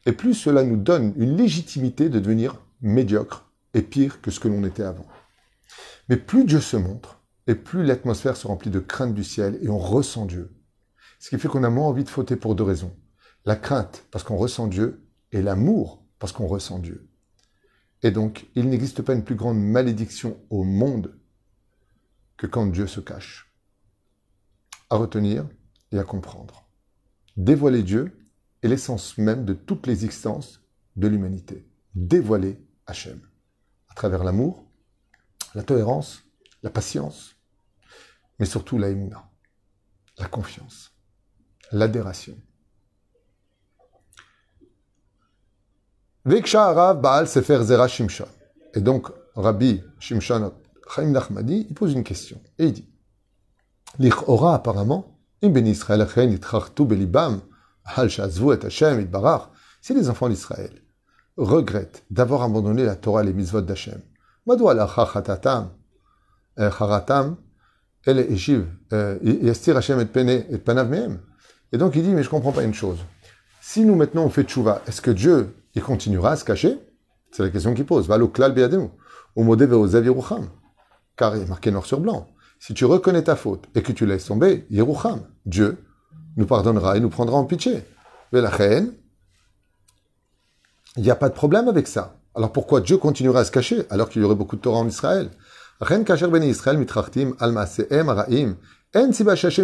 et 0.06 0.12
plus 0.12 0.34
cela 0.34 0.64
nous 0.64 0.78
donne 0.78 1.14
une 1.18 1.36
légitimité 1.36 2.10
de 2.10 2.20
devenir 2.20 2.62
médiocre 2.82 3.50
et 3.74 3.82
pire 3.82 4.22
que 4.22 4.32
ce 4.32 4.40
que 4.40 4.48
l'on 4.48 4.64
était 4.64 4.84
avant. 4.84 5.06
Mais 6.10 6.18
plus 6.18 6.46
Dieu 6.46 6.62
se 6.62 6.78
montre, 6.78 7.22
et 7.48 7.56
plus 7.56 7.84
l'atmosphère 7.84 8.38
se 8.38 8.48
remplit 8.48 8.72
de 8.72 8.80
crainte 8.80 9.14
du 9.14 9.24
ciel, 9.24 9.58
et 9.62 9.70
on 9.70 9.78
ressent 9.78 10.26
Dieu. 10.26 10.54
Ce 11.20 11.30
qui 11.30 11.38
fait 11.38 11.48
qu'on 11.48 11.64
a 11.64 11.70
moins 11.70 11.88
envie 11.88 12.04
de 12.04 12.10
fauter 12.10 12.36
pour 12.36 12.56
deux 12.56 12.64
raisons. 12.64 12.96
La 13.46 13.56
crainte, 13.56 14.06
parce 14.12 14.24
qu'on 14.24 14.38
ressent 14.38 14.68
Dieu, 14.68 15.06
et 15.32 15.42
l'amour, 15.42 16.04
parce 16.20 16.32
qu'on 16.32 16.48
ressent 16.48 16.80
Dieu. 16.80 17.10
Et 18.04 18.12
donc, 18.12 18.48
il 18.56 18.70
n'existe 18.70 19.02
pas 19.02 19.14
une 19.14 19.24
plus 19.24 19.36
grande 19.36 19.60
malédiction 19.60 20.38
au 20.50 20.64
monde 20.64 21.18
que 22.38 22.48
quand 22.48 22.68
Dieu 22.68 22.88
se 22.88 23.00
cache. 23.00 23.52
À 24.90 24.98
retenir 24.98 25.48
et 25.92 26.00
à 26.00 26.04
comprendre. 26.04 26.70
Dévoiler 27.36 27.84
Dieu 27.84 28.18
est 28.62 28.68
l'essence 28.68 29.18
même 29.18 29.46
de 29.46 29.54
toute 29.54 29.88
l'existence 29.88 30.62
de 30.96 31.08
l'humanité. 31.08 31.68
Dévoiler 31.96 32.60
Hachem. 32.86 33.20
À 33.90 33.96
travers 33.96 34.24
l'amour, 34.24 34.67
la 35.58 35.64
tolérance, 35.64 36.24
la 36.62 36.70
patience, 36.70 37.36
mais 38.38 38.46
surtout 38.46 38.78
la 38.78 38.90
la 40.20 40.28
confiance, 40.28 40.92
l'adhération. 41.72 42.38
Baal 46.94 47.28
Sefer 47.28 47.64
Zera 47.64 47.88
Shimshon. 47.88 48.28
Et 48.76 48.82
donc, 48.82 49.08
Rabbi 49.34 49.82
Shimshon 49.98 50.54
Chaim 50.94 51.10
Nachmadi, 51.10 51.66
pose 51.74 51.94
une 51.94 52.04
question. 52.04 52.40
Et 52.60 52.66
il 52.66 52.74
dit 52.74 52.90
L'Ichora, 53.98 54.54
apparemment, 54.54 55.20
ben 55.42 55.66
si 59.82 59.94
les 59.96 60.10
enfants 60.10 60.30
d'Israël 60.30 60.84
regrettent 61.36 62.06
d'avoir 62.12 62.44
abandonné 62.44 62.84
la 62.84 62.96
Torah 62.96 63.24
et 63.24 63.26
les 63.26 63.34
mitzvot 63.34 63.62
d'Hashem, 63.62 64.04
euh, 66.60 66.72
charatam, 66.72 67.38
el 68.06 68.20
eshiv, 68.20 68.66
euh, 68.94 69.18
yastir 69.22 69.78
Hashem 69.78 70.00
et 70.00 70.08
et 71.74 71.78
donc 71.78 71.96
il 71.96 72.04
dit, 72.04 72.10
mais 72.10 72.24
je 72.24 72.30
comprends 72.30 72.54
pas 72.54 72.64
une 72.64 72.74
chose. 72.74 73.00
Si 73.62 73.84
nous 73.84 73.96
maintenant 73.96 74.24
on 74.24 74.30
fait 74.30 74.44
tchouva, 74.44 74.82
est-ce 74.88 75.02
que 75.02 75.12
Dieu, 75.12 75.54
il 75.76 75.84
continuera 75.84 76.32
à 76.32 76.36
se 76.38 76.46
cacher? 76.46 76.80
C'est 77.32 77.44
la 77.44 77.50
question 77.50 77.74
qu'il 77.74 77.86
pose. 77.86 78.08
Va 78.08 78.18
klal 78.28 78.58
yerucham. 79.36 80.50
Car 81.18 81.36
il 81.36 81.44
est 81.44 81.48
marqué 81.48 81.72
noir 81.72 81.86
sur 81.86 82.00
blanc. 82.00 82.28
Si 82.60 82.74
tu 82.74 82.86
reconnais 82.86 83.24
ta 83.24 83.36
faute 83.36 83.66
et 83.76 83.82
que 83.82 83.92
tu 83.92 84.06
laisses 84.06 84.26
tomber, 84.26 84.66
Yerucham, 84.70 85.22
Dieu, 85.46 85.84
nous 86.38 86.46
pardonnera 86.46 86.98
et 86.98 87.00
nous 87.00 87.10
prendra 87.10 87.38
en 87.38 87.46
pitié. 87.46 87.84
Mais 88.32 88.42
la 88.42 88.52
il 90.96 91.04
n'y 91.04 91.12
a 91.12 91.16
pas 91.16 91.30
de 91.30 91.36
problème 91.36 91.68
avec 91.68 91.88
ça. 91.88 92.16
Alors 92.38 92.54
pourquoi 92.54 92.80
Dieu 92.82 92.98
continuera 92.98 93.40
à 93.40 93.46
se 93.46 93.52
cacher 93.52 93.88
alors 93.90 94.10
qu'il 94.10 94.22
y 94.22 94.26
aurait 94.26 94.36
beaucoup 94.36 94.58
de 94.58 94.62
Torah 94.62 94.78
en 94.78 94.88
Israël? 94.88 95.32
Reine 95.82 96.06
kasher 96.06 96.28
beni 96.28 96.50
Israël 96.50 96.78
mitrachtim 96.78 97.34
al 97.40 97.50
en 97.50 97.56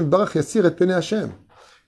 barach 0.06 0.36
et. 0.36 0.42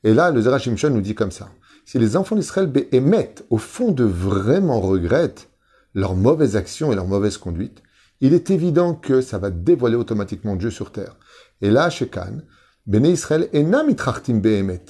Et 0.03 0.13
là, 0.13 0.29
le 0.29 0.41
Zerachim 0.41 0.75
Shon 0.75 0.91
nous 0.91 1.01
dit 1.01 1.15
comme 1.15 1.31
ça. 1.31 1.49
Si 1.85 1.97
les 1.97 2.15
enfants 2.15 2.35
d'Israël 2.35 2.71
émettent, 2.91 3.47
au 3.49 3.57
fond 3.57 3.93
de 3.93 4.03
vraiment 4.03 4.79
regrettent 4.79 5.49
leurs 5.95 6.13
mauvaises 6.13 6.55
actions 6.55 6.91
et 6.91 6.95
leurs 6.95 7.07
mauvaises 7.07 7.39
conduites, 7.39 7.81
il 8.21 8.35
est 8.35 8.51
évident 8.51 8.93
que 8.93 9.21
ça 9.21 9.39
va 9.39 9.49
dévoiler 9.49 9.95
automatiquement 9.95 10.55
Dieu 10.55 10.69
sur 10.69 10.91
terre. 10.91 11.17
Et 11.61 11.71
là, 11.71 11.89
chez 11.89 12.09
Khan, 12.09 12.41
Béné 12.85 13.09
Israël 13.09 13.49
enam 13.55 13.89
itrachtim 13.89 14.39
behemet. 14.39 14.85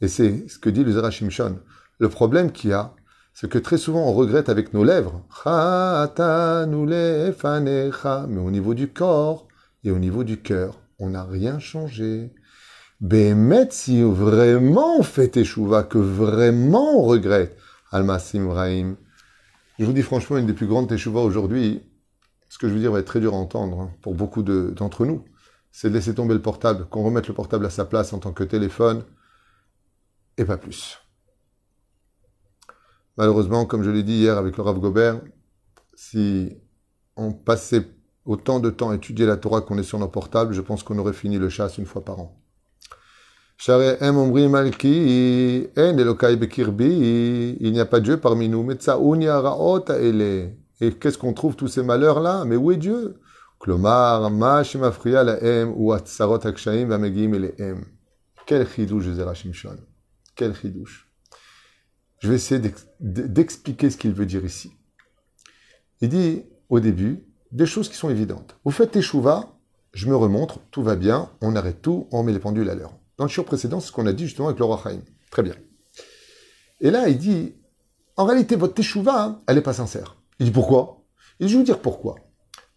Et 0.00 0.08
c'est 0.08 0.48
ce 0.48 0.58
que 0.58 0.70
dit 0.70 0.84
le 0.84 0.92
Zerachim 0.92 1.28
Shon. 1.28 1.58
Le 1.98 2.08
problème 2.08 2.50
qu'il 2.50 2.70
y 2.70 2.72
a, 2.72 2.94
c'est 3.34 3.50
que 3.50 3.58
très 3.58 3.78
souvent 3.78 4.08
on 4.08 4.12
regrette 4.12 4.48
avec 4.48 4.72
nos 4.72 4.84
lèvres. 4.84 5.22
Mais 8.28 8.40
au 8.40 8.50
niveau 8.50 8.74
du 8.74 8.88
corps 8.88 9.48
et 9.82 9.90
au 9.90 9.98
niveau 9.98 10.24
du 10.24 10.40
cœur, 10.40 10.78
on 10.98 11.10
n'a 11.10 11.24
rien 11.24 11.58
changé. 11.58 12.32
Behemet, 13.00 13.68
si 13.70 14.02
vraiment 14.02 14.98
on 14.98 15.02
fait 15.02 15.28
teshuva, 15.28 15.82
que 15.82 15.98
vraiment 15.98 16.98
on 16.98 17.02
regrette, 17.02 17.58
Almasim 17.90 18.48
Rahim. 18.48 18.96
Je 19.78 19.84
vous 19.84 19.92
dis 19.92 20.02
franchement, 20.02 20.38
une 20.38 20.46
des 20.46 20.52
plus 20.54 20.68
grandes 20.68 20.88
teshuva 20.88 21.20
aujourd'hui, 21.20 21.82
ce 22.48 22.56
que 22.58 22.68
je 22.68 22.74
veux 22.74 22.80
dire 22.80 22.92
va 22.92 23.00
être 23.00 23.06
très 23.06 23.20
dur 23.20 23.34
à 23.34 23.36
entendre 23.36 23.80
hein, 23.80 23.90
pour 24.00 24.14
beaucoup 24.14 24.44
de- 24.44 24.72
d'entre 24.76 25.04
nous, 25.04 25.24
c'est 25.72 25.90
de 25.90 25.94
laisser 25.94 26.14
tomber 26.14 26.34
le 26.34 26.40
portable, 26.40 26.86
qu'on 26.86 27.02
remette 27.02 27.26
le 27.26 27.34
portable 27.34 27.66
à 27.66 27.70
sa 27.70 27.84
place 27.84 28.12
en 28.12 28.20
tant 28.20 28.32
que 28.32 28.44
téléphone, 28.44 29.02
et 30.38 30.44
pas 30.44 30.56
plus. 30.56 31.03
Malheureusement, 33.16 33.64
comme 33.64 33.82
je 33.82 33.90
l'ai 33.90 34.02
dit 34.02 34.14
hier 34.14 34.36
avec 34.36 34.56
le 34.56 34.62
Rav 34.62 34.78
Gobert, 34.80 35.20
si 35.94 36.56
on 37.16 37.32
passait 37.32 37.86
autant 38.24 38.58
de 38.58 38.70
temps 38.70 38.90
à 38.90 38.96
étudier 38.96 39.26
la 39.26 39.36
Torah 39.36 39.60
qu'on 39.60 39.78
est 39.78 39.84
sur 39.84 39.98
nos 39.98 40.08
portables, 40.08 40.52
je 40.52 40.60
pense 40.60 40.82
qu'on 40.82 40.98
aurait 40.98 41.12
fini 41.12 41.38
le 41.38 41.48
chasse 41.48 41.78
une 41.78 41.86
fois 41.86 42.04
par 42.04 42.20
an. 42.20 42.40
Il 43.66 43.72
n'y 47.72 47.80
a 47.80 47.86
pas 47.86 48.00
Dieu 48.00 48.16
parmi 48.18 48.48
nous. 48.48 48.68
Et 50.80 50.92
qu'est-ce 50.92 51.18
qu'on 51.18 51.32
trouve 51.32 51.54
tous 51.54 51.68
ces 51.68 51.84
malheurs-là? 51.84 52.44
Mais 52.46 52.56
où 52.56 52.72
est 52.72 52.76
Dieu? 52.76 53.20
Quel 58.46 58.68
chidouche, 58.68 59.04
Shimshon. 59.34 59.76
Quel 60.34 60.54
chidouche. 60.54 61.03
Je 62.24 62.30
vais 62.30 62.36
essayer 62.36 62.58
d'expliquer 63.00 63.90
ce 63.90 63.98
qu'il 63.98 64.14
veut 64.14 64.24
dire 64.24 64.46
ici. 64.46 64.72
Il 66.00 66.08
dit 66.08 66.42
au 66.70 66.80
début 66.80 67.22
des 67.52 67.66
choses 67.66 67.90
qui 67.90 67.96
sont 67.96 68.08
évidentes. 68.08 68.56
Vous 68.64 68.70
faites 68.70 68.92
tes 68.92 69.02
chouvas, 69.02 69.58
je 69.92 70.08
me 70.08 70.16
remontre, 70.16 70.60
tout 70.70 70.82
va 70.82 70.96
bien, 70.96 71.30
on 71.42 71.54
arrête 71.54 71.82
tout, 71.82 72.08
on 72.12 72.22
met 72.22 72.32
les 72.32 72.38
pendules 72.38 72.70
à 72.70 72.74
l'heure. 72.74 72.94
Dans 73.18 73.24
le 73.24 73.28
shiur 73.28 73.44
précédent, 73.44 73.78
c'est 73.78 73.88
ce 73.88 73.92
qu'on 73.92 74.06
a 74.06 74.14
dit 74.14 74.24
justement 74.24 74.48
avec 74.48 74.58
le 74.58 74.64
Chaim. 74.82 75.02
Très 75.30 75.42
bien. 75.42 75.54
Et 76.80 76.90
là, 76.90 77.10
il 77.10 77.18
dit, 77.18 77.56
en 78.16 78.24
réalité, 78.24 78.56
votre 78.56 78.72
teshuva, 78.72 79.42
elle 79.46 79.56
n'est 79.56 79.60
pas 79.60 79.74
sincère. 79.74 80.16
Il 80.38 80.46
dit 80.46 80.52
pourquoi? 80.52 81.04
Il 81.40 81.46
dit, 81.46 81.52
je 81.52 81.58
vais 81.58 81.62
vous 81.62 81.66
dire 81.66 81.82
pourquoi. 81.82 82.14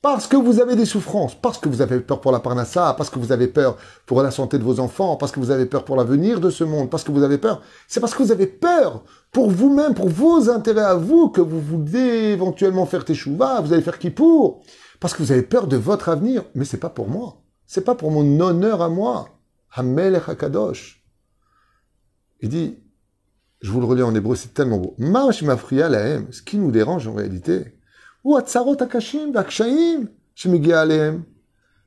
Parce 0.02 0.28
que 0.28 0.38
vous 0.38 0.60
avez 0.60 0.76
des 0.76 0.86
souffrances, 0.86 1.34
parce 1.34 1.58
que 1.58 1.68
vous 1.70 1.82
avez 1.82 2.00
peur 2.00 2.22
pour 2.22 2.32
la 2.32 2.40
parnassa, 2.40 2.94
parce 2.96 3.10
que 3.10 3.18
vous 3.18 3.32
avez 3.32 3.48
peur 3.48 3.78
pour 4.06 4.22
la 4.22 4.30
santé 4.30 4.60
de 4.60 4.64
vos 4.64 4.80
enfants, 4.80 5.16
parce 5.16 5.32
que 5.32 5.40
vous 5.40 5.50
avez 5.50 5.66
peur 5.66 5.86
pour 5.86 5.96
l'avenir 5.96 6.40
de 6.40 6.52
ce 6.52 6.64
monde, 6.64 6.90
parce 6.90 7.04
que 7.04 7.12
vous 7.12 7.24
avez 7.24 7.40
peur. 7.40 7.62
C'est 7.88 8.00
parce 8.00 8.14
que 8.14 8.22
vous 8.22 8.32
avez 8.32 8.46
peur 8.46 9.04
pour 9.32 9.50
vous-même, 9.50 9.96
pour 9.96 10.10
vos 10.10 10.50
intérêts 10.50 10.82
à 10.82 10.96
vous, 10.96 11.30
que 11.30 11.42
vous 11.42 11.60
voulez 11.60 12.32
éventuellement 12.32 12.86
faire 12.86 13.06
teshuva, 13.06 13.60
vous 13.62 13.74
allez 13.74 13.82
faire 13.82 13.98
qui 13.98 14.12
pour 14.12 14.62
Parce 15.00 15.16
que 15.16 15.24
vous 15.24 15.32
avez 15.32 15.42
peur 15.42 15.68
de 15.68 15.78
votre 15.78 16.10
avenir. 16.10 16.44
Mais 16.54 16.66
c'est 16.66 16.78
pas 16.78 16.90
pour 16.90 17.10
moi. 17.10 17.42
C'est 17.66 17.84
pas 17.84 17.96
pour 17.96 18.12
mon 18.12 18.40
honneur 18.40 18.84
à 18.84 18.90
moi. 18.90 19.30
Hamelech 19.74 20.30
HaKadosh. 20.30 21.04
Il 22.42 22.50
dit, 22.50 22.78
je 23.62 23.72
vous 23.72 23.80
le 23.80 23.88
relis 23.88 24.04
en 24.04 24.14
hébreu, 24.14 24.36
c'est 24.36 24.54
tellement 24.54 24.78
beau. 24.78 24.96
Ce 25.00 26.42
qui 26.44 26.58
nous 26.58 26.72
dérange 26.72 27.08
en 27.08 27.14
réalité, 27.14 27.77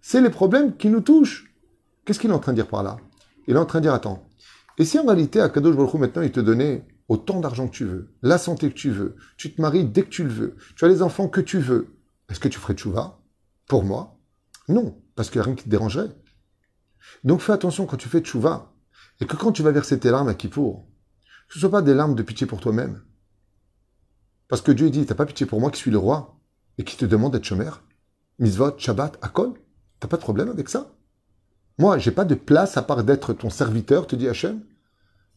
c'est 0.00 0.22
les 0.22 0.30
problèmes 0.30 0.74
qui 0.74 0.88
nous 0.88 1.02
touchent. 1.02 1.54
Qu'est-ce 2.04 2.18
qu'il 2.18 2.30
est 2.30 2.32
en 2.32 2.38
train 2.38 2.52
de 2.52 2.56
dire 2.56 2.66
par 2.66 2.82
là? 2.82 2.96
Il 3.46 3.56
est 3.56 3.58
en 3.58 3.66
train 3.66 3.80
de 3.80 3.82
dire, 3.82 3.92
attends, 3.92 4.26
et 4.78 4.86
si 4.86 4.98
en 4.98 5.04
réalité, 5.04 5.38
Akadosh 5.42 5.76
Baruch 5.76 5.92
maintenant, 5.94 6.22
il 6.22 6.32
te 6.32 6.40
donnait 6.40 6.86
autant 7.08 7.40
d'argent 7.40 7.68
que 7.68 7.74
tu 7.74 7.84
veux, 7.84 8.14
la 8.22 8.38
santé 8.38 8.70
que 8.70 8.74
tu 8.74 8.90
veux, 8.90 9.16
tu 9.36 9.52
te 9.52 9.60
maries 9.60 9.84
dès 9.84 10.02
que 10.02 10.08
tu 10.08 10.24
le 10.24 10.30
veux, 10.30 10.56
tu 10.76 10.84
as 10.86 10.88
les 10.88 11.02
enfants 11.02 11.28
que 11.28 11.42
tu 11.42 11.58
veux, 11.58 11.88
est-ce 12.30 12.40
que 12.40 12.48
tu 12.48 12.58
ferais 12.58 12.72
tchouva? 12.72 13.20
Pour 13.68 13.84
moi 13.84 14.18
Non, 14.66 14.98
parce 15.16 15.28
qu'il 15.28 15.40
n'y 15.40 15.42
a 15.42 15.44
rien 15.44 15.56
qui 15.56 15.64
te 15.64 15.68
dérangerait. 15.68 16.08
Donc 17.22 17.42
fais 17.42 17.52
attention 17.52 17.84
quand 17.84 17.98
tu 17.98 18.08
fais 18.08 18.20
tchouva, 18.20 18.72
et 19.20 19.26
que 19.26 19.36
quand 19.36 19.52
tu 19.52 19.62
vas 19.62 19.72
verser 19.72 19.98
tes 19.98 20.10
larmes 20.10 20.28
à 20.28 20.34
Kippour, 20.34 20.88
ce 21.50 21.58
ne 21.58 21.60
soit 21.60 21.70
pas 21.70 21.82
des 21.82 21.92
larmes 21.92 22.14
de 22.14 22.22
pitié 22.22 22.46
pour 22.46 22.60
toi-même, 22.60 23.02
parce 24.50 24.62
que 24.62 24.72
Dieu 24.72 24.90
dit, 24.90 25.06
t'as 25.06 25.14
pas 25.14 25.26
pitié 25.26 25.46
pour 25.46 25.60
moi 25.60 25.70
qui 25.70 25.78
suis 25.78 25.92
le 25.92 25.98
roi 25.98 26.36
et 26.76 26.84
qui 26.84 26.96
te 26.96 27.04
demande 27.04 27.32
d'être 27.32 27.44
chômeur? 27.44 27.84
Misvot, 28.40 28.76
Shabbat, 28.76 29.16
Akol 29.22 29.54
T'as 30.00 30.08
pas 30.08 30.16
de 30.16 30.22
problème 30.22 30.48
avec 30.48 30.68
ça? 30.68 30.90
Moi, 31.78 31.98
j'ai 31.98 32.10
pas 32.10 32.24
de 32.24 32.34
place 32.34 32.76
à 32.76 32.82
part 32.82 33.04
d'être 33.04 33.32
ton 33.32 33.48
serviteur, 33.48 34.08
te 34.08 34.16
dit 34.16 34.28
Hachem. 34.28 34.60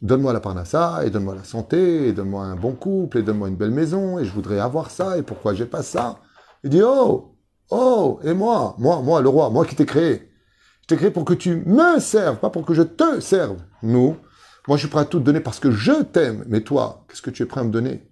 Donne-moi 0.02 0.34
la 0.34 0.40
parnassa, 0.40 1.06
et 1.06 1.12
donne-moi 1.12 1.36
la 1.36 1.44
santé, 1.44 2.08
et 2.08 2.14
donne-moi 2.14 2.44
un 2.44 2.56
bon 2.56 2.74
couple, 2.74 3.20
et 3.20 3.24
donne-moi 3.24 3.50
une 3.50 3.56
belle 3.56 3.72
maison, 3.72 4.18
et 4.18 4.26
je 4.26 4.32
voudrais 4.32 4.60
avoir 4.60 4.90
ça, 4.90 5.18
et 5.18 5.22
pourquoi 5.22 5.54
j'ai 5.54 5.66
pas 5.66 5.84
ça? 5.84 6.20
Il 6.64 6.72
dit, 6.72 6.82
oh, 6.84 7.38
oh, 7.70 8.20
et 8.24 8.34
moi, 8.34 8.76
moi, 8.80 9.02
moi, 9.02 9.22
le 9.22 9.30
roi, 9.30 9.50
moi 9.52 9.66
qui 9.66 9.76
t'ai 9.76 9.86
créé. 9.86 10.32
Je 10.82 10.88
t'ai 10.88 10.98
créé 10.98 11.12
pour 11.12 11.24
que 11.24 11.34
tu 11.34 11.64
me 11.66 12.00
serves, 12.00 12.40
pas 12.40 12.50
pour 12.50 12.66
que 12.66 12.74
je 12.74 12.82
te 12.82 13.20
serve. 13.20 13.58
Nous, 13.84 14.18
moi 14.68 14.78
je 14.78 14.82
suis 14.82 14.90
prêt 14.90 15.02
à 15.02 15.06
tout 15.06 15.20
te 15.20 15.24
donner 15.24 15.40
parce 15.40 15.60
que 15.60 15.72
je 15.72 16.02
t'aime, 16.04 16.44
mais 16.48 16.62
toi, 16.62 17.06
qu'est-ce 17.08 17.22
que 17.22 17.30
tu 17.30 17.44
es 17.44 17.46
prêt 17.46 17.62
à 17.62 17.64
me 17.64 17.72
donner? 17.72 18.10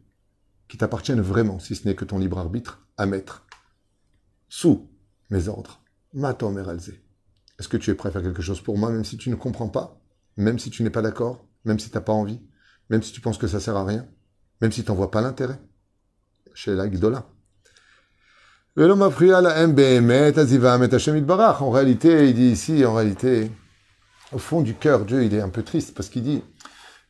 Qui 0.71 0.77
t'appartiennent 0.77 1.19
vraiment, 1.19 1.59
si 1.59 1.75
ce 1.75 1.85
n'est 1.85 1.95
que 1.95 2.05
ton 2.05 2.17
libre 2.17 2.39
arbitre, 2.39 2.79
à 2.95 3.05
mettre 3.05 3.45
sous 4.47 4.89
mes 5.29 5.49
ordres. 5.49 5.83
Maton 6.13 6.51
Meralze. 6.51 6.93
Est-ce 7.59 7.67
que 7.67 7.75
tu 7.75 7.91
es 7.91 7.93
prêt 7.93 8.07
à 8.07 8.13
faire 8.13 8.21
quelque 8.21 8.41
chose 8.41 8.61
pour 8.61 8.77
moi, 8.77 8.89
même 8.89 9.03
si 9.03 9.17
tu 9.17 9.29
ne 9.29 9.35
comprends 9.35 9.67
pas, 9.67 9.99
même 10.37 10.59
si 10.59 10.69
tu 10.69 10.83
n'es 10.83 10.89
pas 10.89 11.01
d'accord, 11.01 11.45
même 11.65 11.77
si 11.77 11.89
tu 11.89 11.97
n'as 11.97 12.01
pas 12.01 12.13
envie, 12.13 12.39
même 12.89 13.03
si 13.03 13.11
tu 13.11 13.19
penses 13.19 13.37
que 13.37 13.47
ça 13.47 13.59
sert 13.59 13.75
à 13.75 13.83
rien, 13.83 14.07
même 14.61 14.71
si 14.71 14.85
tu 14.85 14.89
n'en 14.89 14.95
vois 14.95 15.11
pas 15.11 15.19
l'intérêt? 15.19 15.59
Chez 16.53 16.73
la 16.73 16.87
Gdola. 16.87 17.27
En 18.77 19.09
réalité, 21.69 22.29
il 22.29 22.33
dit 22.33 22.49
ici, 22.49 22.85
en 22.85 22.93
réalité, 22.93 23.51
au 24.31 24.37
fond 24.37 24.61
du 24.61 24.75
cœur, 24.75 25.03
Dieu, 25.03 25.25
il 25.25 25.35
est 25.35 25.41
un 25.41 25.49
peu 25.49 25.63
triste 25.63 25.93
parce 25.93 26.07
qu'il 26.07 26.23
dit 26.23 26.41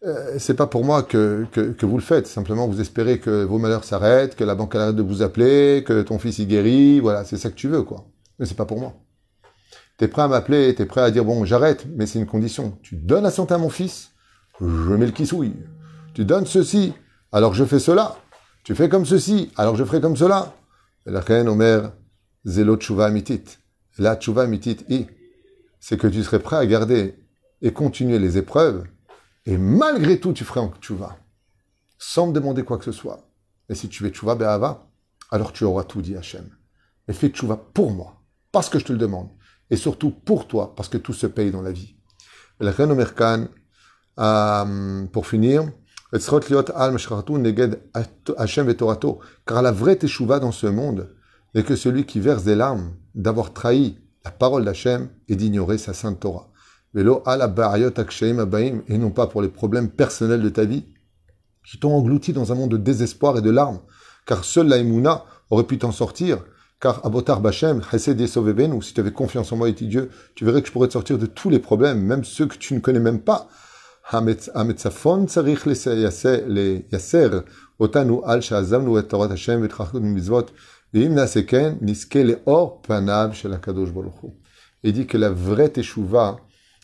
euh, 0.03 0.38
c'est 0.39 0.55
pas 0.55 0.65
pour 0.65 0.84
moi 0.84 1.03
que, 1.03 1.46
que, 1.51 1.86
vous 1.86 1.98
le 1.98 2.03
faites. 2.03 2.25
Simplement, 2.25 2.67
vous 2.67 2.81
espérez 2.81 3.20
que 3.20 3.43
vos 3.43 3.60
malheurs 3.60 3.84
s'arrêtent, 3.84 4.36
que 4.36 4.43
la 4.43 4.55
banque 4.55 4.75
arrête 4.75 4.96
de 4.96 5.03
vous 5.03 5.22
appeler, 5.22 5.84
que 5.86 6.01
ton 6.01 6.17
fils 6.17 6.39
y 6.39 6.48
guérit. 6.48 7.00
Voilà, 7.00 7.24
c'est 7.24 7.38
ça 7.38 7.50
que 7.50 7.55
tu 7.55 7.67
veux, 7.67 7.84
quoi. 7.84 8.08
Mais 8.39 8.46
c'est 8.46 8.58
pas 8.58 8.65
pour 8.65 8.79
moi. 8.79 8.93
T'es 9.98 10.08
prêt 10.08 10.24
à 10.24 10.27
m'appeler, 10.27 10.74
t'es 10.74 10.88
prêt 10.88 11.01
à 11.01 11.12
dire 11.12 11.24
bon, 11.24 11.46
j'arrête, 11.46 11.86
mais 11.96 12.08
c'est 12.08 12.17
une 12.17 12.25
condition. 12.25 12.79
Tu 12.81 12.96
donnes 12.96 13.24
la 13.24 13.29
santé 13.29 13.53
à 13.53 13.60
mon 13.60 13.70
fils, 13.70 14.10
je 14.60 14.65
mets 14.65 15.05
le 15.05 15.12
kissouille. 15.12 15.53
Tu 16.15 16.25
donnes 16.25 16.48
ceci, 16.48 16.93
alors 17.31 17.53
je 17.53 17.63
fais 17.63 17.79
cela. 17.79 18.17
Tu 18.63 18.74
fais 18.74 18.89
comme 18.89 19.05
ceci, 19.05 19.51
alors 19.58 19.75
je 19.75 19.84
ferai 19.84 20.01
comme 20.01 20.17
cela. 20.17 20.55
La 21.05 21.20
reine 21.20 21.48
Omer, 21.48 21.91
zélo 22.46 22.77
tchouva 22.77 23.12
mitit. 23.12 23.43
La 24.00 24.15
tchouva 24.15 24.48
mitit 24.48 24.77
i. 24.89 25.05
C'est 25.79 25.98
que 25.98 26.08
tu 26.08 26.24
serais 26.24 26.39
prêt 26.39 26.58
à 26.58 26.65
garder 26.65 27.15
et 27.62 27.72
continuer 27.72 28.17
les 28.17 28.39
épreuves 28.39 28.84
et 29.45 29.57
malgré 29.57 30.19
tout, 30.19 30.33
tu 30.33 30.43
ferais 30.43 30.60
en 30.60 30.71
tchouva, 30.79 31.17
sans 31.98 32.27
me 32.27 32.33
demander 32.33 32.63
quoi 32.63 32.77
que 32.77 32.86
ce 32.86 32.91
soit. 32.91 33.27
Et 33.69 33.75
si 33.75 33.89
tu 33.89 34.03
fais 34.03 34.10
tchouva 34.10 34.36
be'ava, 34.36 34.88
alors 35.31 35.53
tu 35.53 35.63
auras 35.63 35.83
tout 35.83 36.01
dit 36.01 36.15
Hachem. 36.15 36.48
Mais 37.07 37.13
fais 37.13 37.29
tchouva 37.29 37.57
pour 37.57 37.91
moi, 37.91 38.21
parce 38.51 38.69
que 38.69 38.77
je 38.79 38.86
te 38.86 38.91
le 38.91 39.00
demande. 39.00 39.29
Et 39.69 39.77
surtout 39.77 40.12
pour 40.12 40.48
toi, 40.48 40.75
parce 40.75 40.89
que 40.89 40.98
tout 40.98 41.13
se 41.13 41.27
paye 41.27 41.51
dans 41.51 41.62
la 41.62 41.71
vie. 41.71 41.95
Euh, 44.19 45.05
pour 45.07 45.25
finir, 45.25 45.71
car 49.45 49.62
la 49.62 49.71
vraie 49.71 49.95
teshuva 49.95 50.39
dans 50.39 50.51
ce 50.51 50.67
monde 50.67 51.15
n'est 51.55 51.63
que 51.63 51.77
celui 51.77 52.05
qui 52.05 52.19
verse 52.19 52.43
des 52.43 52.55
larmes 52.55 52.93
d'avoir 53.15 53.53
trahi 53.53 53.98
la 54.25 54.31
parole 54.31 54.65
d'Hachem 54.65 55.10
et 55.29 55.36
d'ignorer 55.36 55.77
sa 55.77 55.93
sainte 55.93 56.19
Torah 56.19 56.50
et 56.95 57.03
non 58.98 59.12
pas 59.12 59.27
pour 59.27 59.41
les 59.41 59.50
problèmes 59.50 59.89
personnels 59.89 60.41
de 60.41 60.50
ta 60.50 60.65
vie, 60.65 60.86
qui 61.65 61.79
t'ont 61.79 61.93
englouti 61.93 62.33
dans 62.33 62.51
un 62.51 62.55
monde 62.55 62.71
de 62.71 62.77
désespoir 62.77 63.38
et 63.38 63.41
de 63.41 63.50
larmes, 63.50 63.79
car 64.25 64.43
seul 64.43 64.67
la 64.67 64.77
aurait 65.50 65.63
pu 65.63 65.77
t'en 65.77 65.91
sortir, 65.91 66.43
car 66.79 67.05
Abotar 67.05 67.41
Bachem, 67.41 67.81
ou 68.74 68.81
si 68.81 68.93
tu 68.93 69.00
avais 69.00 69.12
confiance 69.12 69.51
en 69.51 69.57
moi 69.57 69.69
et 69.69 69.74
Dieu, 69.74 70.10
tu 70.36 70.45
verrais 70.45 70.62
que 70.62 70.67
je 70.67 70.74
pourrais 70.74 70.88
te 70.88 70.93
sortir 70.93 71.17
de 71.17 71.27
tous 71.27 71.50
les 71.50 71.60
problèmes, 71.60 72.01
même 72.01 72.24
ceux 72.24 72.48
que 72.48 72.57
tu 72.57 72.74
ne 72.74 72.79
connais 72.79 73.00
même 73.00 73.21
pas. 73.21 73.48
al 74.12 74.25
Et 84.83 84.91
dit 84.91 85.05
que 85.05 85.17
la 85.17 85.29
vraie 85.29 85.69
teshuva, 85.69 86.38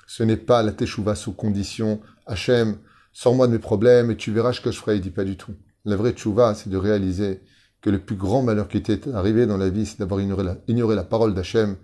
ce 0.07 0.23
n'est 0.23 0.37
pas 0.37 0.63
la 0.63 0.71
teshuva 0.71 1.13
sous 1.13 1.33
condition. 1.33 2.01
Hachem, 2.25 2.79
sors-moi 3.11 3.45
de 3.47 3.51
mes 3.51 3.59
problèmes 3.59 4.09
et 4.09 4.17
tu 4.17 4.31
verras 4.31 4.53
ce 4.53 4.61
que 4.61 4.71
je 4.71 4.79
ferai. 4.79 4.95
Il 4.95 5.01
dit 5.01 5.11
pas 5.11 5.25
du 5.25 5.37
tout. 5.37 5.53
La 5.85 5.95
vraie 5.95 6.13
teshuva, 6.13 6.55
c'est 6.55 6.69
de 6.69 6.77
réaliser 6.77 7.41
que 7.81 7.89
le 7.91 7.99
plus 7.99 8.15
grand 8.15 8.41
malheur 8.41 8.69
qui 8.69 8.77
était 8.77 9.07
arrivé 9.09 9.45
dans 9.45 9.57
la 9.57 9.69
vie, 9.69 9.85
c'est 9.85 9.99
d'avoir 9.99 10.21
ignoré 10.21 10.43
la, 10.43 10.57
ignoré 10.67 10.95
la 10.95 11.03
parole 11.03 11.35
d'Hachem 11.35 11.75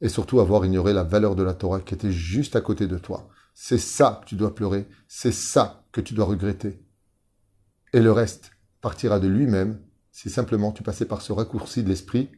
et 0.00 0.08
surtout 0.08 0.38
avoir 0.40 0.64
ignoré 0.64 0.92
la 0.92 1.02
valeur 1.02 1.34
de 1.34 1.42
la 1.42 1.54
Torah 1.54 1.80
qui 1.80 1.94
était 1.94 2.12
juste 2.12 2.56
à 2.56 2.60
côté 2.60 2.86
de 2.86 2.98
toi. 2.98 3.28
C'est 3.54 3.78
ça 3.78 4.20
que 4.22 4.28
tu 4.28 4.34
dois 4.36 4.54
pleurer, 4.54 4.86
c'est 5.08 5.32
ça 5.32 5.84
que 5.92 6.00
tu 6.00 6.14
dois 6.14 6.26
regretter. 6.26 6.80
Et 7.92 8.00
le 8.00 8.12
reste 8.12 8.52
partira 8.80 9.18
de 9.18 9.28
lui-même 9.28 9.80
si 10.10 10.28
simplement 10.28 10.72
tu 10.72 10.82
passais 10.82 11.06
par 11.06 11.22
ce 11.22 11.32
raccourci 11.32 11.82
de 11.82 11.88
l'esprit 11.88 12.30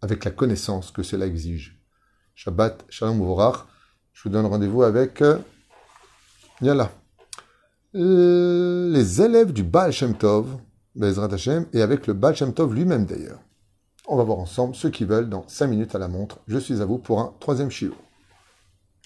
avec 0.00 0.24
la 0.24 0.30
connaissance 0.30 0.90
que 0.92 1.02
cela 1.02 1.26
exige. 1.26 1.82
Shabbat, 2.34 2.84
Shalom 2.88 3.18
Vorach. 3.18 3.66
Je 4.12 4.22
vous 4.24 4.30
donne 4.30 4.46
rendez-vous 4.46 4.82
avec 4.82 5.22
euh, 5.22 5.38
là, 6.60 6.90
les 7.92 9.22
élèves 9.22 9.52
du 9.52 9.62
Baal 9.62 9.92
Shem 9.92 10.14
Tov, 10.14 10.58
Bezrat 10.94 11.32
Hashem, 11.32 11.66
et 11.72 11.82
avec 11.82 12.06
le 12.06 12.14
Baal 12.14 12.36
Shem 12.36 12.52
Tov 12.52 12.74
lui-même 12.74 13.06
d'ailleurs. 13.06 13.40
On 14.06 14.16
va 14.16 14.24
voir 14.24 14.38
ensemble 14.38 14.74
ceux 14.74 14.90
qui 14.90 15.04
veulent 15.04 15.28
dans 15.28 15.44
5 15.46 15.68
minutes 15.68 15.94
à 15.94 15.98
la 15.98 16.08
montre. 16.08 16.40
Je 16.48 16.58
suis 16.58 16.82
à 16.82 16.84
vous 16.84 16.98
pour 16.98 17.20
un 17.20 17.32
troisième 17.40 17.70
chiot. 17.70 17.94